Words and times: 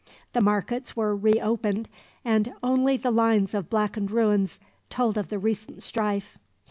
The 0.33 0.41
markets 0.41 0.95
were 0.95 1.15
re 1.15 1.33
opened, 1.33 1.87
and 2.25 2.53
only 2.63 2.97
the 2.97 3.11
lines 3.11 3.53
of 3.53 3.69
blackened 3.69 4.09
ruins 4.09 4.59
told 4.89 5.15
of 5.15 5.29
the 5.29 5.37
recent 5.37 5.83
strife. 5.83 6.39